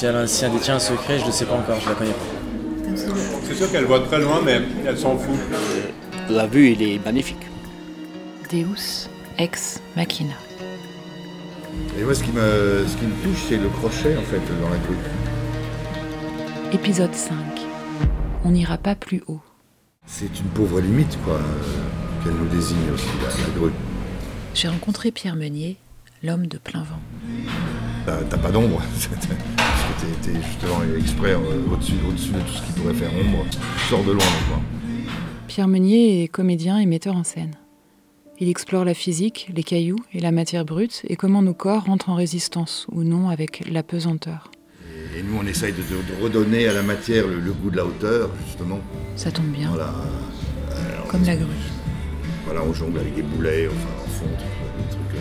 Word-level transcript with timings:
Si 0.00 0.06
elle, 0.06 0.26
si 0.26 0.46
elle 0.46 0.52
détient 0.52 0.76
un 0.76 0.78
secret, 0.78 1.18
je 1.18 1.26
ne 1.26 1.30
sais 1.30 1.44
pas 1.44 1.56
encore, 1.56 1.78
je 1.78 1.90
la 1.90 1.94
connais 1.94 2.12
pas. 2.12 2.96
C'est 3.42 3.54
sûr 3.54 3.70
qu'elle 3.70 3.84
voit 3.84 4.00
très 4.00 4.18
loin, 4.18 4.40
mais 4.42 4.62
elle 4.86 4.96
s'en 4.96 5.18
fout. 5.18 5.38
La 6.30 6.46
vue, 6.46 6.70
il 6.70 6.82
est 6.82 7.04
magnifique. 7.04 7.46
Deus 8.50 9.10
ex 9.36 9.78
machina. 9.96 10.32
Et 11.98 12.02
moi, 12.02 12.14
ce 12.14 12.22
qui 12.24 12.32
me, 12.32 12.86
ce 12.88 12.96
qui 12.96 13.04
me 13.04 13.12
touche, 13.22 13.44
c'est 13.46 13.58
le 13.58 13.68
crochet, 13.68 14.16
en 14.16 14.22
fait, 14.22 14.40
dans 14.62 14.70
la 14.70 14.78
grue. 14.78 14.96
Épisode 16.72 17.14
5. 17.14 17.36
On 18.46 18.52
n'ira 18.52 18.78
pas 18.78 18.94
plus 18.94 19.22
haut. 19.26 19.42
C'est 20.06 20.40
une 20.40 20.48
pauvre 20.54 20.80
limite, 20.80 21.18
quoi, 21.26 21.34
euh, 21.34 22.24
qu'elle 22.24 22.36
nous 22.36 22.48
désigne 22.48 22.90
aussi, 22.94 23.04
la, 23.20 23.28
la 23.28 23.50
grue. 23.54 23.72
J'ai 24.54 24.68
rencontré 24.68 25.10
Pierre 25.10 25.36
Meunier, 25.36 25.76
l'homme 26.22 26.46
de 26.46 26.56
plein 26.56 26.84
vent. 26.84 27.02
T'as 28.06 28.16
t'as 28.30 28.38
pas 28.38 28.50
d'ombre, 28.50 28.80
t'es- 30.22 30.34
justement 30.42 30.80
exprès 30.98 31.32
euh, 31.32 31.72
au-dessus 31.72 31.92
de 31.92 31.98
tout 32.40 32.52
ce 32.52 32.62
qui 32.62 32.72
pourrait 32.80 32.94
faire 32.94 33.10
ombre. 33.14 33.44
Tu 33.50 33.84
sors 33.88 34.02
de 34.04 34.12
loin, 34.12 34.24
quoi. 34.48 34.60
Pierre 35.48 35.68
Meunier 35.68 36.22
est 36.24 36.28
comédien 36.28 36.78
et 36.78 36.86
metteur 36.86 37.16
en 37.16 37.24
scène. 37.24 37.54
Il 38.38 38.48
explore 38.48 38.84
la 38.84 38.94
physique, 38.94 39.50
les 39.54 39.62
cailloux 39.62 39.98
et 40.14 40.20
la 40.20 40.30
matière 40.30 40.64
brute 40.64 41.02
et 41.08 41.16
comment 41.16 41.42
nos 41.42 41.52
corps 41.54 41.84
rentrent 41.84 42.08
en 42.08 42.14
résistance 42.14 42.86
ou 42.90 43.02
non 43.02 43.28
avec 43.28 43.64
la 43.70 43.82
pesanteur. 43.82 44.50
Et, 45.14 45.18
et 45.18 45.22
nous, 45.22 45.36
on 45.42 45.46
essaye 45.46 45.72
de, 45.72 45.78
de- 45.82 46.16
de 46.16 46.22
redonner 46.22 46.66
à 46.68 46.72
la 46.72 46.82
matière 46.82 47.26
le, 47.26 47.38
le 47.40 47.52
goût 47.52 47.70
de 47.70 47.76
la 47.76 47.84
hauteur, 47.84 48.30
justement. 48.46 48.78
Ça 49.16 49.30
tombe 49.30 49.46
bien, 49.50 49.68
Voilà, 49.70 49.92
comme 51.08 51.24
la 51.24 51.36
grue. 51.36 51.46
voilà, 52.46 52.62
on 52.62 52.72
jongle 52.72 53.00
avec 53.00 53.14
des 53.14 53.22
boulets, 53.22 53.66
enfin, 53.68 54.04
en 54.06 54.08
fond, 54.08 54.26
des 54.26 54.88
trucs. 54.90 55.20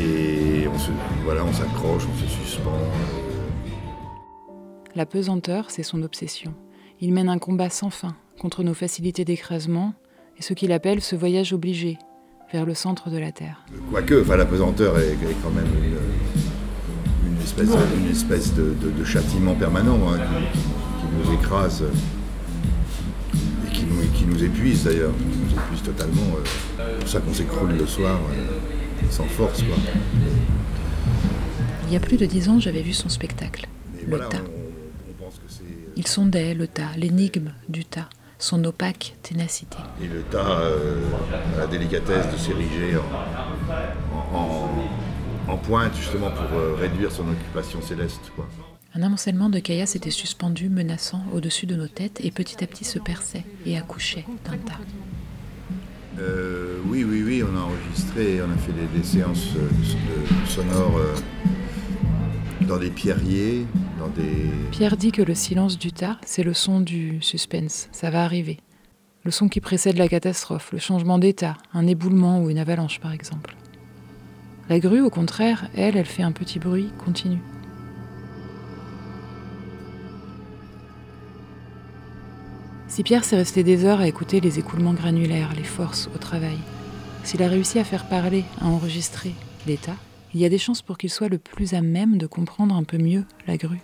euh, 0.00 0.62
et 0.64 0.68
on 0.68 0.78
se, 0.78 0.90
voilà, 1.24 1.44
on 1.44 1.52
s'accroche, 1.52 2.04
on 2.12 2.18
se 2.18 2.26
suspend. 2.44 2.70
euh, 2.72 3.27
La 4.98 5.06
pesanteur, 5.06 5.66
c'est 5.70 5.84
son 5.84 6.02
obsession. 6.02 6.52
Il 7.00 7.12
mène 7.12 7.28
un 7.28 7.38
combat 7.38 7.70
sans 7.70 7.88
fin 7.88 8.16
contre 8.36 8.64
nos 8.64 8.74
facilités 8.74 9.24
d'écrasement 9.24 9.94
et 10.36 10.42
ce 10.42 10.54
qu'il 10.54 10.72
appelle 10.72 11.00
ce 11.00 11.14
voyage 11.14 11.52
obligé 11.52 11.98
vers 12.52 12.66
le 12.66 12.74
centre 12.74 13.08
de 13.08 13.16
la 13.16 13.30
Terre. 13.30 13.64
Quoique, 13.92 14.20
enfin, 14.22 14.34
la 14.36 14.44
pesanteur 14.44 14.98
est, 14.98 15.12
est 15.12 15.36
quand 15.40 15.50
même 15.50 15.68
une, 15.84 17.30
une 17.32 17.40
espèce, 17.40 17.68
une 17.96 18.10
espèce 18.10 18.52
de, 18.54 18.74
de- 18.82 18.90
de 18.90 19.04
châtiment 19.04 19.54
permanent 19.54 20.00
hein, 20.12 20.18
qui, 20.52 20.58
qui 21.00 21.06
nous 21.28 21.32
écrase 21.40 21.84
et 23.68 23.70
qui 23.72 23.84
nous, 23.84 24.02
qui 24.16 24.24
nous 24.24 24.42
épuise 24.42 24.82
d'ailleurs, 24.82 25.12
qui 25.16 25.38
nous 25.54 25.60
épuise 25.62 25.82
totalement. 25.84 26.26
euh. 26.80 26.88
C'est 26.88 26.98
pour 26.98 27.08
ça 27.08 27.20
qu'on 27.20 27.34
s'écroule 27.34 27.72
le 27.78 27.86
soir 27.86 28.18
euh, 28.32 29.06
sans 29.12 29.26
force. 29.26 29.62
Quoi. 29.62 29.76
Il 31.86 31.92
y 31.92 31.96
a 31.96 32.00
plus 32.00 32.16
de 32.16 32.26
dix 32.26 32.48
ans, 32.48 32.58
j'avais 32.58 32.82
vu 32.82 32.92
son 32.92 33.08
spectacle, 33.08 33.68
Mais 33.94 34.02
le 34.02 34.08
voilà, 34.08 34.26
tas. 34.26 34.38
on, 34.38 35.10
on 35.10 35.24
pense 35.24 35.34
que 35.36 35.44
c'est. 35.48 35.62
Il 35.98 36.06
sondait 36.06 36.54
le 36.54 36.66
tas, 36.66 36.90
l'énigme 36.96 37.50
du 37.68 37.84
tas, 37.84 38.08
son 38.38 38.62
opaque 38.64 39.16
ténacité. 39.22 39.76
Et 40.02 40.06
le 40.06 40.22
tas 40.22 40.60
euh, 40.60 41.02
a 41.56 41.58
la 41.60 41.66
délicatesse 41.66 42.32
de 42.32 42.36
s'ériger 42.38 42.96
en, 44.32 44.36
en- 44.38 45.52
en 45.52 45.56
pointe 45.56 45.94
justement 45.96 46.30
pour 46.30 46.56
euh, 46.58 46.74
réduire 46.78 47.10
son 47.10 47.22
occupation 47.28 47.80
céleste. 47.82 48.20
Quoi. 48.36 48.46
Un 48.94 49.02
amoncellement 49.02 49.48
de 49.48 49.58
caillasses 49.58 49.96
était 49.96 50.10
suspendu, 50.10 50.68
menaçant, 50.68 51.22
au-dessus 51.32 51.66
de 51.66 51.74
nos 51.74 51.88
têtes 51.88 52.20
et 52.22 52.30
petit 52.30 52.62
à 52.62 52.66
petit 52.66 52.84
se 52.84 52.98
perçait 52.98 53.44
et 53.66 53.76
accouchait 53.76 54.24
d'un 54.44 54.56
tas. 54.58 54.78
Euh, 56.20 56.78
oui, 56.86 57.04
oui, 57.04 57.22
oui, 57.24 57.42
on 57.44 57.56
a 57.56 57.60
enregistré, 57.60 58.40
on 58.42 58.50
a 58.52 58.56
fait 58.56 58.72
des, 58.72 58.98
des 58.98 59.04
séances 59.04 59.48
euh, 59.56 59.68
de- 59.68 60.48
sonores 60.48 60.98
euh, 60.98 61.14
dans 62.66 62.76
des 62.76 62.90
pierriers, 62.90 63.66
Pierre 64.70 64.96
dit 64.96 65.12
que 65.12 65.22
le 65.22 65.34
silence 65.34 65.78
du 65.78 65.92
tas, 65.92 66.18
c'est 66.24 66.42
le 66.42 66.54
son 66.54 66.80
du 66.80 67.18
suspense, 67.20 67.88
ça 67.92 68.10
va 68.10 68.24
arriver. 68.24 68.58
Le 69.24 69.30
son 69.30 69.48
qui 69.48 69.60
précède 69.60 69.98
la 69.98 70.08
catastrophe, 70.08 70.72
le 70.72 70.78
changement 70.78 71.18
d'état, 71.18 71.56
un 71.74 71.86
éboulement 71.86 72.40
ou 72.40 72.50
une 72.50 72.58
avalanche 72.58 73.00
par 73.00 73.12
exemple. 73.12 73.56
La 74.68 74.78
grue, 74.78 75.00
au 75.00 75.10
contraire, 75.10 75.68
elle, 75.74 75.96
elle 75.96 76.06
fait 76.06 76.22
un 76.22 76.32
petit 76.32 76.58
bruit 76.58 76.90
continu. 76.98 77.38
Si 82.86 83.02
Pierre 83.02 83.24
s'est 83.24 83.36
resté 83.36 83.62
des 83.62 83.84
heures 83.84 84.00
à 84.00 84.08
écouter 84.08 84.40
les 84.40 84.58
écoulements 84.58 84.94
granulaires, 84.94 85.52
les 85.56 85.64
forces 85.64 86.08
au 86.14 86.18
travail, 86.18 86.58
s'il 87.24 87.42
a 87.42 87.48
réussi 87.48 87.78
à 87.78 87.84
faire 87.84 88.08
parler, 88.08 88.44
à 88.60 88.66
enregistrer 88.66 89.32
l'état, 89.66 89.96
il 90.34 90.40
y 90.40 90.44
a 90.44 90.48
des 90.48 90.58
chances 90.58 90.82
pour 90.82 90.98
qu'il 90.98 91.10
soit 91.10 91.28
le 91.28 91.38
plus 91.38 91.74
à 91.74 91.80
même 91.80 92.18
de 92.18 92.26
comprendre 92.26 92.74
un 92.74 92.84
peu 92.84 92.98
mieux 92.98 93.24
la 93.46 93.56
grue. 93.56 93.80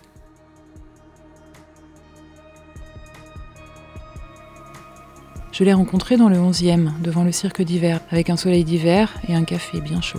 Je 5.54 5.62
l'ai 5.62 5.72
rencontré 5.72 6.16
dans 6.16 6.28
le 6.28 6.36
11e, 6.36 7.00
devant 7.00 7.22
le 7.22 7.30
cirque 7.30 7.62
d'hiver, 7.62 8.00
avec 8.10 8.28
un 8.28 8.36
soleil 8.36 8.64
d'hiver 8.64 9.14
et 9.28 9.36
un 9.36 9.44
café 9.44 9.80
bien 9.80 10.00
chaud. 10.00 10.18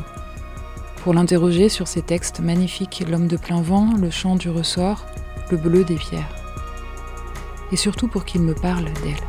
Pour 1.04 1.14
l'interroger 1.14 1.68
sur 1.68 1.90
ses 1.90 2.02
textes 2.02 2.40
magnifiques 2.40 3.04
L'homme 3.06 3.28
de 3.28 3.36
plein 3.36 3.62
vent, 3.62 3.90
Le 4.00 4.10
chant 4.10 4.38
du 4.38 4.50
ressort, 4.50 5.06
Le 5.52 5.58
bleu 5.58 5.84
des 5.84 5.96
pierres. 5.96 6.34
Et 7.74 7.76
surtout 7.76 8.08
pour 8.08 8.24
qu'il 8.24 8.44
me 8.44 8.54
parle 8.54 8.86
d'elle. 9.04 9.26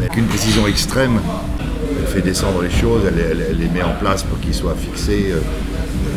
Avec 0.00 0.16
une 0.16 0.26
précision 0.26 0.66
extrême, 0.66 1.20
elle 2.00 2.06
fait 2.08 2.22
descendre 2.22 2.62
les 2.62 2.70
choses, 2.70 3.02
elle 3.06 3.56
les 3.56 3.68
met 3.68 3.84
en 3.84 3.94
place 3.94 4.24
pour 4.24 4.40
qu'ils 4.40 4.54
soient 4.54 4.74
fixés, 4.74 5.30
euh, 5.30 5.40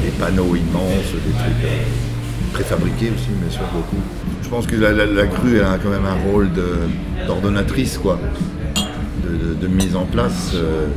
des 0.01 0.09
panneaux 0.17 0.56
immenses, 0.56 1.12
des 1.13 1.31
trucs 1.31 1.63
euh, 1.63 1.83
préfabriqués 2.53 3.12
aussi, 3.12 3.29
bien 3.39 3.51
sûr, 3.51 3.66
beaucoup. 3.72 4.01
Je 4.44 4.50
pense 4.50 4.68
que 4.68 4.76
la, 4.76 4.92
la- 4.92 5.04
elle 5.06 5.20
a 5.20 5.28
quand 5.28 5.90
même 5.90 6.06
un 6.06 6.31
rôle 6.31 6.50
d'ordonnatrice, 7.28 7.98
quoi, 7.98 8.20
de, 9.24 9.30
de- 9.48 9.54
de 9.56 9.68
mise 9.68 9.96
en 9.96 10.06
place, 10.06 10.52
euh, 10.56 10.88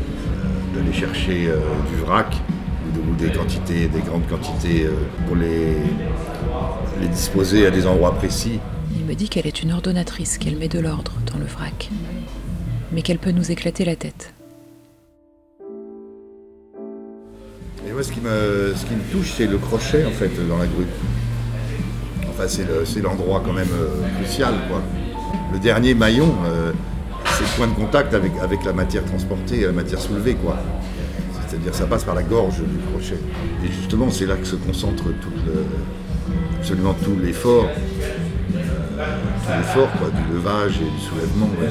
d'aller 0.75 0.93
chercher 0.93 1.49
euh, 1.49 1.59
du 1.91 1.97
vrac 2.05 2.35
ou, 2.35 2.97
de- 2.97 3.11
ou 3.11 3.15
des 3.15 3.31
quantités, 3.37 3.89
des 3.89 4.01
grandes 4.01 4.27
quantités 4.29 4.85
euh, 4.87 4.91
pour 5.27 5.37
les, 5.37 5.77
les 7.01 7.09
disposer 7.09 7.67
à 7.67 7.71
des 7.71 7.87
endroits 7.87 8.15
précis. 8.15 8.59
Il 8.95 9.05
me 9.07 9.15
dit 9.15 9.29
qu'elle 9.29 9.47
est 9.47 9.63
une 9.63 9.73
ordonnatrice, 9.73 10.37
qu'elle 10.39 10.57
met 10.57 10.69
de 10.69 10.81
l'ordre 10.81 11.13
dans 11.33 11.39
le 11.39 11.47
vrac. 11.47 11.89
Mais 12.93 13.03
qu'elle 13.03 13.19
peut 13.19 13.31
nous 13.33 13.51
éclater 13.51 13.85
la 13.85 13.97
tête. 13.97 14.33
Et 17.89 17.93
moi, 17.93 18.03
ce 18.03 18.13
qui 18.13 18.21
me, 18.21 18.73
ce 18.77 18.85
qui 18.85 18.95
me 18.95 19.03
touche, 19.13 19.33
c'est 19.37 19.47
le 19.47 19.59
crochet, 19.59 20.05
en 20.05 20.11
fait, 20.11 20.31
dans 20.49 20.59
la 20.59 20.67
grue. 20.67 20.87
Enfin, 22.39 22.49
c'est 22.49 22.65
le- 22.65 22.85
c'est 22.85 23.01
l'endroit 23.01 23.43
quand 23.45 23.53
même 23.55 23.69
euh, 23.73 23.89
crucial, 24.21 24.53
quoi. 24.69 24.83
Le 25.53 25.59
dernier 25.59 25.95
maillon, 25.95 26.35
euh, 26.45 26.73
c'est 27.25 27.43
le 27.45 27.57
point 27.57 27.67
de 27.67 27.73
contact 27.73 28.13
avec, 28.13 28.33
avec 28.43 28.63
la 28.65 28.75
matière 28.75 29.05
transportée, 29.07 29.63
la 29.65 29.73
matière 29.73 29.99
soulevée, 30.01 30.35
quoi. 30.35 30.57
C'est-à-dire, 31.49 31.75
ça 31.75 31.87
passe 31.87 32.05
par 32.05 32.15
la 32.15 32.23
gorge 32.23 32.59
du 32.59 32.79
crochet. 32.93 33.19
Et 33.65 33.69
justement, 33.69 34.11
c'est 34.11 34.27
là 34.27 34.35
que 34.37 34.45
se 34.45 34.57
concentre 34.57 35.05
tout 35.05 35.31
le- 35.47 35.65
absolument 36.59 36.95
tout 37.03 37.17
l'effort, 37.23 37.69
euh, 37.69 38.57
tout 39.47 39.53
l'effort, 39.57 39.89
quoi, 39.99 40.09
du 40.11 40.35
levage 40.35 40.75
et 40.81 40.91
du 40.91 41.01
soulèvement. 41.01 41.47
ouais. 41.61 41.69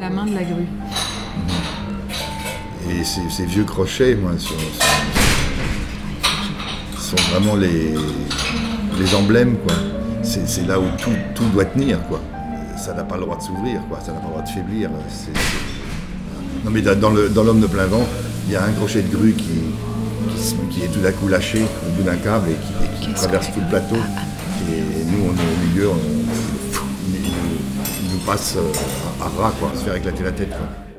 La 0.00 0.10
main 0.10 0.26
de 0.26 0.34
la 0.34 0.42
grue. 0.42 0.66
Et 2.90 3.04
ces, 3.04 3.28
ces 3.30 3.46
vieux 3.46 3.64
crochets, 3.64 4.14
moi, 4.16 4.32
sont- 4.38 4.54
sont 7.06 7.16
vraiment 7.32 7.54
les, 7.56 7.94
les 8.98 9.14
emblèmes, 9.14 9.56
quoi. 9.58 9.74
C'est 10.22 10.48
c'est 10.48 10.66
là 10.66 10.80
où 10.80 10.84
tout, 10.98 11.10
tout 11.34 11.44
doit 11.54 11.64
tenir, 11.66 12.00
quoi. 12.08 12.20
Ça 12.76 12.92
n'a 12.94 13.04
pas 13.04 13.16
le 13.16 13.22
droit 13.22 13.36
de 13.36 13.42
s'ouvrir, 13.42 13.80
quoi. 13.88 13.98
Ça 14.04 14.12
n'a 14.12 14.18
pas 14.18 14.26
le 14.26 14.30
droit 14.32 14.42
de 14.42 14.48
faiblir. 14.48 14.90
Non, 16.64 16.70
mais 16.72 16.82
dans 16.82 17.10
le- 17.10 17.28
dans 17.28 17.44
l'homme 17.44 17.60
de 17.60 17.66
plein 17.68 17.86
vent, 17.86 18.06
il 18.46 18.52
y 18.52 18.56
a 18.56 18.64
un 18.64 18.72
crochet 18.72 19.02
de 19.02 19.16
grue 19.16 19.32
qui, 19.34 19.60
qui, 20.70 20.82
est 20.84 20.88
tout 20.88 20.98
d'un 21.00 21.12
coup 21.12 21.28
lâché 21.28 21.62
au 21.62 21.90
bout 21.96 22.02
d'un 22.02 22.16
câble 22.16 22.48
et 22.50 22.54
qui, 22.54 22.72
et 22.84 23.00
qui 23.00 23.06
Qu'est-ce 23.12 23.22
traverse 23.22 23.52
tout 23.52 23.60
le 23.60 23.68
plateau. 23.68 23.96
Et 24.68 25.04
nous, 25.04 25.30
on 25.30 25.34
est 25.34 25.52
au 25.54 25.68
milieu, 25.68 25.90
on, 25.90 25.98
il, 27.08 28.10
nous, 28.12 28.18
passe 28.26 28.56
euh, 28.56 29.22
à, 29.22 29.26
à 29.26 29.28
ras, 29.44 29.52
quoi, 29.60 29.70
se 29.76 29.84
faire 29.84 29.94
éclater 29.94 30.24
la 30.24 30.32
tête, 30.32 30.50
quoi. 30.50 30.95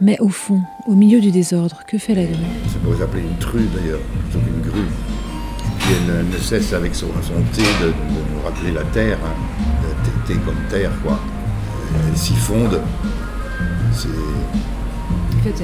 Mais 0.00 0.16
au 0.20 0.28
fond, 0.28 0.60
au 0.86 0.94
milieu 0.94 1.20
du 1.20 1.30
désordre, 1.32 1.80
que 1.86 1.98
fait 1.98 2.14
la 2.14 2.24
grue 2.24 2.34
Ça 2.68 2.78
pourrait 2.84 2.98
s'appeler 2.98 3.22
une 3.22 3.36
true 3.38 3.66
d'ailleurs, 3.74 3.98
plutôt 4.30 4.38
qu'une 4.44 4.60
grue. 4.70 4.80
Et 4.80 5.78
puis 5.80 5.94
elle 6.08 6.26
ne 6.28 6.36
cesse 6.38 6.72
avec 6.72 6.94
son, 6.94 7.08
son 7.22 7.40
thé 7.52 7.62
de, 7.80 7.86
de 7.88 7.92
nous 7.92 8.40
rappeler 8.44 8.70
la 8.72 8.82
terre, 8.84 9.18
hein. 9.24 9.34
thé, 10.26 10.34
thé 10.34 10.40
comme 10.44 10.54
terre 10.70 10.92
quoi. 11.02 11.18
Elle 12.08 12.16
s'y 12.16 12.34
fonde. 12.34 12.80
C'est- 13.92 14.08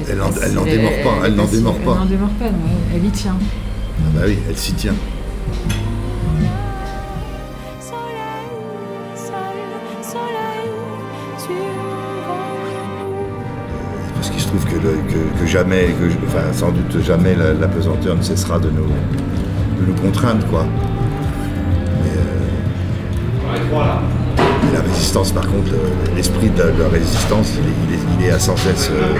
Elle 0.09 0.21
en- 0.21 0.31
elle 0.43 0.53
n'en 0.53 0.63
démord 0.63 0.91
pas, 1.03 1.27
elle 1.27 1.35
n'en 1.35 1.45
démord 1.45 1.77
pas. 1.79 1.91
Elle 1.93 1.99
n'en 1.99 2.05
démord 2.05 2.29
pas, 2.31 2.45
elle 2.93 3.05
y 3.05 3.09
tient. 3.09 3.37
Ah 3.39 4.09
bah 4.15 4.21
oui, 4.25 4.37
elle 4.49 4.57
s'y 4.57 4.73
tient. 4.73 4.95
Parce 14.25 14.33
qu'il 14.37 14.41
se 14.41 14.47
trouve 14.47 14.65
que, 14.65 14.73
le- 14.81 14.97
que- 15.07 15.39
que 15.39 15.45
jamais, 15.45 15.89
que, 15.99 16.05
enfin, 16.25 16.51
sans 16.51 16.71
doute 16.71 16.99
jamais, 17.05 17.35
la, 17.35 17.53
la 17.53 17.67
pesanteur 17.67 18.15
ne 18.15 18.23
cessera 18.23 18.57
de 18.57 18.69
nous, 18.71 18.87
de 19.79 19.85
nous 19.85 19.93
contraindre, 20.01 20.43
quoi. 20.47 20.65
Mais, 22.01 22.09
euh, 22.09 23.53
et 24.67 24.73
la 24.73 24.81
résistance, 24.81 25.31
par 25.31 25.43
contre, 25.43 25.69
le- 25.71 26.15
l'esprit 26.15 26.49
de, 26.49 26.57
la- 26.57 26.71
de 26.71 26.81
la 26.81 26.89
résistance, 26.89 27.51
il 27.53 27.59
est, 27.59 27.73
il 27.87 27.93
est- 27.93 28.03
il 28.19 28.25
est 28.25 28.31
à 28.31 28.39
sans 28.39 28.57
cesse 28.57 28.89
euh, 28.91 29.13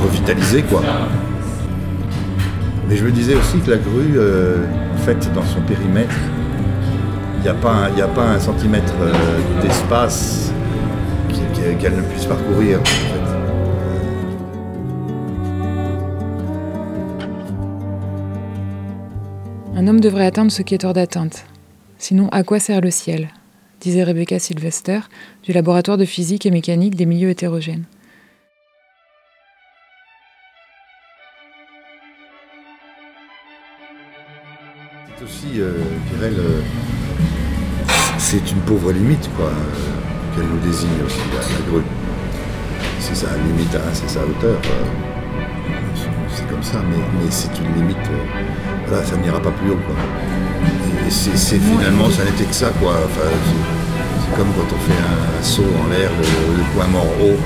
revitalisé, 0.00 0.62
quoi. 0.62 0.80
Mais 2.88 2.94
je 2.96 3.04
me 3.04 3.10
disais 3.10 3.34
aussi 3.34 3.58
que 3.58 3.70
la 3.72 3.78
grue, 3.78 4.14
euh, 4.16 4.58
en 4.94 4.98
fait, 4.98 5.28
dans 5.34 5.42
son 5.44 5.60
périmètre, 5.62 6.14
il 7.38 7.42
n'y 7.42 7.48
a, 7.48 7.54
pas 7.54 7.70
un- 7.72 7.88
il 7.92 7.98
y 7.98 8.02
a 8.02 8.06
pas 8.06 8.26
un 8.26 8.38
centimètre 8.38 8.94
euh, 9.02 9.12
d'espace 9.60 10.52
qu'elle 11.80 11.96
ne 11.96 12.02
puisse 12.02 12.26
parcourir. 12.26 12.78
en 12.80 12.84
fait. 12.84 13.27
Un 19.78 19.86
homme 19.86 20.00
devrait 20.00 20.26
atteindre 20.26 20.50
ce 20.50 20.62
qui 20.62 20.74
est 20.74 20.84
hors 20.84 20.92
d'atteinte. 20.92 21.44
Sinon, 21.98 22.28
à 22.30 22.42
quoi 22.42 22.58
sert 22.58 22.80
le 22.80 22.90
ciel 22.90 23.28
disait 23.80 24.02
Rebecca 24.02 24.40
Sylvester 24.40 24.98
du 25.44 25.52
laboratoire 25.52 25.96
de 25.96 26.04
physique 26.04 26.46
et 26.46 26.50
mécanique 26.50 26.96
des 26.96 27.06
milieux 27.06 27.30
hétérogènes. 27.30 27.84
C'est 35.16 35.24
aussi, 35.24 35.60
euh, 35.60 35.74
c'est 38.18 38.50
une 38.50 38.60
pauvre 38.62 38.90
limite, 38.90 39.30
quoi, 39.36 39.46
euh, 39.46 40.34
qu'elle 40.34 40.48
nous 40.48 40.58
désigne 40.58 41.04
aussi, 41.06 41.20
la, 41.32 41.70
grue. 41.70 41.84
C'est 42.98 43.14
sa 43.14 43.28
limite, 43.36 43.76
hein, 43.76 43.90
c'est 43.92 44.08
sa 44.08 44.26
hauteur. 44.26 44.60
C'est 46.38 46.48
comme 46.48 46.62
ça, 46.62 46.78
mais, 46.88 46.96
mais 47.18 47.30
c'est 47.30 47.50
une 47.58 47.74
limite. 47.74 47.96
euh, 47.98 48.24
voilà, 48.86 49.04
ça 49.04 49.16
n'ira 49.16 49.40
pas 49.40 49.50
plus 49.50 49.70
haut, 49.70 49.80
quoi. 49.86 49.96
Et 51.06 51.10
c'est, 51.10 51.58
finalement, 51.58 52.08
ça 52.10 52.24
n'était 52.24 52.44
que 52.44 52.54
ça, 52.54 52.70
quoi. 52.80 52.92
Enfin, 53.04 53.26
c'est, 53.26 54.36
comme 54.36 54.48
quand 54.54 54.70
on 54.76 54.80
fait 54.86 55.00
un, 55.02 55.42
saut 55.42 55.66
en 55.82 55.88
l'air, 55.90 56.10
le, 56.18 56.58
le 56.58 56.64
point 56.74 56.86
mort 56.86 57.06
haut. 57.20 57.38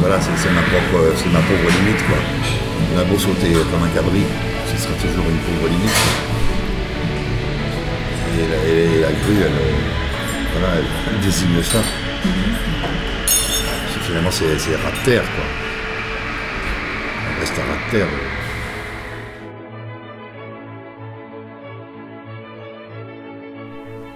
Voilà, 0.00 0.18
c'est, 0.20 0.50
ma 0.52 0.60
propre, 0.62 1.14
c'est 1.16 1.30
ma 1.32 1.38
pauvre 1.40 1.68
limite, 1.80 2.02
quoi. 2.06 2.16
On 2.94 3.00
a 3.00 3.04
beau 3.04 3.18
sauter 3.18 3.52
comme 3.52 3.84
un 3.84 3.88
cabri, 3.94 4.22
ce 4.66 4.76
sera 4.82 4.92
toujours 4.94 5.24
une 5.30 5.38
pauvre 5.46 5.68
limite. 5.68 6.00
Et 8.36 8.46
la, 8.50 8.58
et 8.68 9.00
la 9.00 9.12
grue, 9.12 9.40
elle, 9.40 9.52
euh, 9.52 10.58
voilà, 10.58 10.74
elle, 10.78 10.84
elle 11.14 11.20
désigne 11.24 11.62
ça. 11.62 11.78
C'est- 13.26 14.00
Finalement, 14.04 14.30
c'est, 14.30 14.58
c'est 14.58 14.76
rat 14.76 14.90
de 14.90 15.04
terre, 15.04 15.22
quoi. 15.22 15.63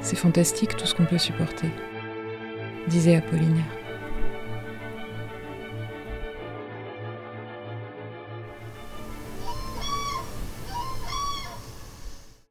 C'est 0.01 0.17
fantastique 0.17 0.77
tout 0.77 0.87
ce 0.87 0.95
qu'on 0.95 1.05
peut 1.05 1.19
supporter, 1.19 1.69
disait 2.87 3.17
Apollinaire. 3.17 3.65